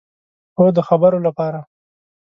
[0.57, 1.59] هو، د خبرو لپاره